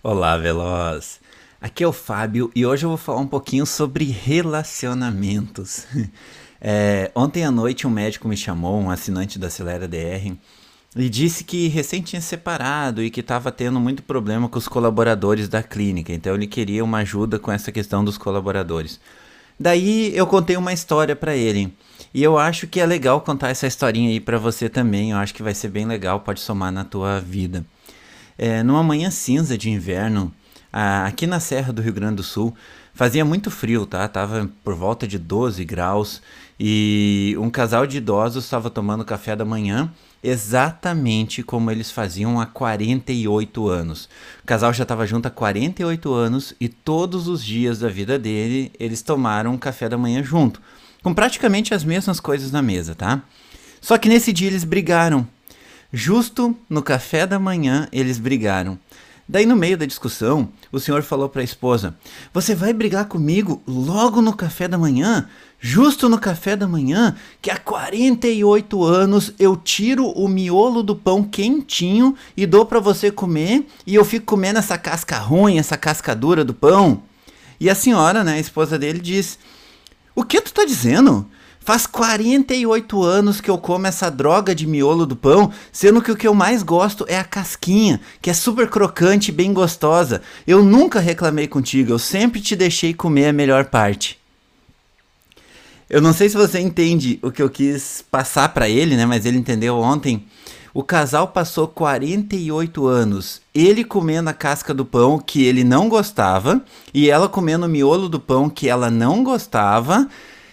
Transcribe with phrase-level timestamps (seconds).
[0.00, 1.18] Olá, Veloz!
[1.60, 5.86] Aqui é o Fábio e hoje eu vou falar um pouquinho sobre relacionamentos.
[6.60, 10.36] É, ontem à noite um médico me chamou, um assinante da Acelera DR,
[10.96, 15.48] e disse que recém tinha separado e que estava tendo muito problema com os colaboradores
[15.48, 18.98] da clínica, então ele queria uma ajuda com essa questão dos colaboradores.
[19.58, 21.72] Daí eu contei uma história para ele.
[22.12, 25.12] E eu acho que é legal contar essa historinha aí para você também.
[25.12, 27.64] Eu acho que vai ser bem legal, pode somar na tua vida.
[28.38, 30.32] É, numa manhã cinza de inverno,
[30.72, 32.54] aqui na Serra do Rio Grande do Sul,
[32.94, 34.06] fazia muito frio, tá?
[34.06, 36.22] Tava por volta de 12 graus
[36.58, 39.92] e um casal de idosos estava tomando café da manhã
[40.22, 44.08] exatamente como eles faziam há 48 anos.
[44.42, 48.72] O casal já estava junto há 48 anos e todos os dias da vida dele
[48.78, 50.60] eles tomaram café da manhã junto,
[51.02, 53.22] com praticamente as mesmas coisas na mesa, tá?
[53.80, 55.26] Só que nesse dia eles brigaram
[55.92, 58.78] Justo no café da manhã eles brigaram.
[59.30, 61.94] Daí, no meio da discussão, o senhor falou para a esposa:
[62.32, 65.28] Você vai brigar comigo logo no café da manhã?
[65.60, 71.22] Justo no café da manhã, que há 48 anos eu tiro o miolo do pão
[71.22, 76.14] quentinho e dou para você comer, e eu fico comendo essa casca ruim, essa casca
[76.14, 77.02] dura do pão.
[77.60, 79.38] E a senhora, né, a esposa dele, diz:
[80.14, 81.28] O que tu tá dizendo?
[81.68, 86.16] Faz 48 anos que eu como essa droga de miolo do pão, sendo que o
[86.16, 90.22] que eu mais gosto é a casquinha, que é super crocante e bem gostosa.
[90.46, 94.18] Eu nunca reclamei contigo, eu sempre te deixei comer a melhor parte.
[95.90, 99.26] Eu não sei se você entende o que eu quis passar para ele, né, mas
[99.26, 100.24] ele entendeu ontem.
[100.72, 106.64] O casal passou 48 anos, ele comendo a casca do pão que ele não gostava
[106.94, 110.08] e ela comendo o miolo do pão que ela não gostava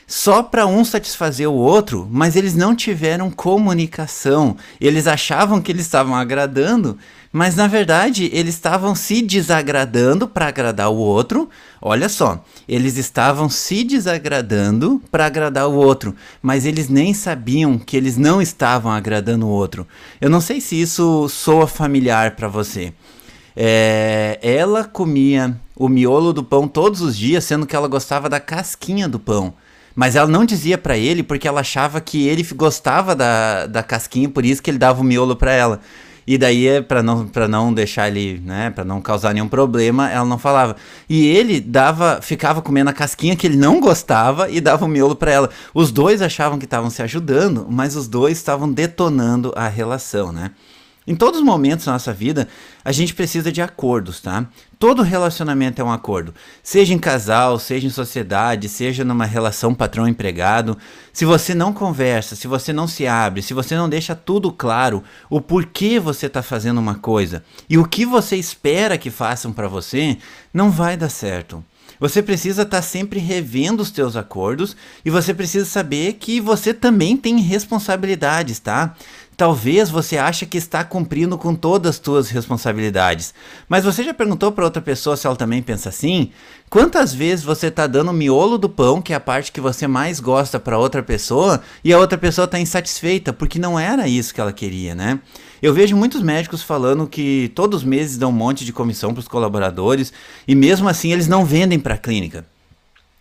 [0.07, 4.55] só para um satisfazer o outro, mas eles não tiveram comunicação.
[4.79, 6.97] Eles achavam que eles estavam agradando,
[7.31, 11.49] mas na verdade eles estavam se desagradando para agradar o outro.
[11.81, 17.97] Olha só, eles estavam se desagradando para agradar o outro, mas eles nem sabiam que
[17.97, 19.87] eles não estavam agradando o outro.
[20.21, 22.93] Eu não sei se isso soa familiar para você.
[23.55, 28.39] É, ela comia o miolo do pão todos os dias, sendo que ela gostava da
[28.39, 29.53] casquinha do pão.
[29.95, 34.29] Mas ela não dizia para ele porque ela achava que ele gostava da, da casquinha,
[34.29, 35.79] por isso que ele dava o miolo para ela.
[36.27, 40.09] E daí, é para não, pra não deixar ele, né, para não causar nenhum problema,
[40.09, 40.75] ela não falava.
[41.07, 45.15] E ele dava, ficava comendo a casquinha que ele não gostava e dava o miolo
[45.15, 45.49] para ela.
[45.73, 50.51] Os dois achavam que estavam se ajudando, mas os dois estavam detonando a relação, né?
[51.07, 52.47] Em todos os momentos da nossa vida,
[52.83, 54.47] a gente precisa de acordos, tá?
[54.79, 56.33] Todo relacionamento é um acordo.
[56.63, 60.75] Seja em casal, seja em sociedade, seja numa relação patrão-empregado.
[61.13, 65.03] Se você não conversa, se você não se abre, se você não deixa tudo claro,
[65.29, 69.67] o porquê você está fazendo uma coisa e o que você espera que façam para
[69.67, 70.17] você,
[70.51, 71.63] não vai dar certo.
[71.99, 76.73] Você precisa estar tá sempre revendo os teus acordos e você precisa saber que você
[76.73, 78.95] também tem responsabilidades, tá?
[79.37, 83.33] Talvez você ache que está cumprindo com todas as suas responsabilidades.
[83.67, 86.31] Mas você já perguntou para outra pessoa se ela também pensa assim?
[86.69, 89.87] Quantas vezes você está dando o miolo do pão, que é a parte que você
[89.87, 94.33] mais gosta, para outra pessoa, e a outra pessoa está insatisfeita, porque não era isso
[94.33, 95.19] que ela queria, né?
[95.61, 99.19] Eu vejo muitos médicos falando que todos os meses dão um monte de comissão para
[99.19, 100.13] os colaboradores,
[100.47, 102.45] e mesmo assim eles não vendem para a clínica.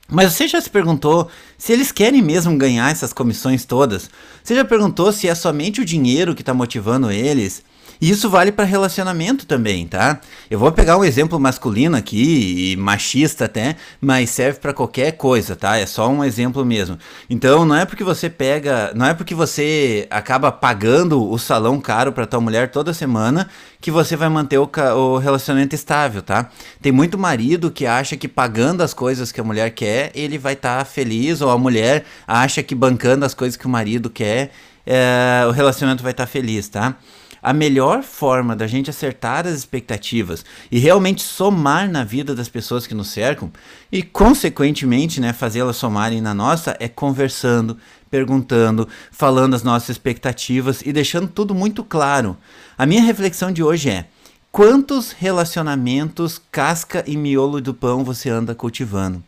[0.09, 4.11] Mas você já se perguntou se eles querem mesmo ganhar essas comissões todas?
[4.43, 7.63] Você já perguntou se é somente o dinheiro que está motivando eles?
[8.01, 10.21] E isso vale para relacionamento também, tá?
[10.51, 15.57] Eu vou pegar um exemplo masculino aqui, e machista até, mas serve para qualquer coisa,
[15.57, 15.77] tá?
[15.77, 16.99] É só um exemplo mesmo.
[17.29, 22.13] Então, não é porque você pega, não é porque você acaba pagando o salão caro
[22.13, 23.49] para tua mulher toda semana
[23.81, 26.51] que você vai manter o, o relacionamento estável, tá?
[26.81, 30.55] Tem muito marido que acha que pagando as coisas que a mulher quer, ele vai
[30.55, 34.53] estar tá feliz, ou a mulher acha que bancando as coisas que o marido quer,
[34.87, 36.97] é, o relacionamento vai estar tá feliz, tá?
[37.45, 42.87] A melhor forma da gente acertar as expectativas e realmente somar na vida das pessoas
[42.87, 43.53] que nos cercam
[43.93, 47.77] e, consequentemente, né, fazê-las somarem na nossa é conversando,
[48.11, 52.35] perguntando, falando as nossas expectativas e deixando tudo muito claro.
[52.79, 54.07] A minha reflexão de hoje é:
[54.51, 59.23] quantos relacionamentos casca e miolo do pão você anda cultivando?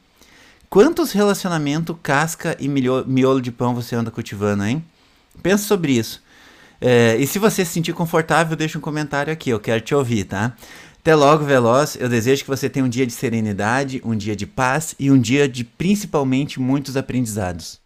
[0.70, 4.82] Quantos relacionamentos casca e miolo de pão você anda cultivando, hein?
[5.42, 6.24] Pensa sobre isso.
[6.80, 10.24] É, e se você se sentir confortável, deixa um comentário aqui, eu quero te ouvir,
[10.24, 10.54] tá?
[10.98, 11.96] Até logo, Veloz.
[12.00, 15.18] Eu desejo que você tenha um dia de serenidade, um dia de paz e um
[15.18, 17.85] dia de principalmente muitos aprendizados.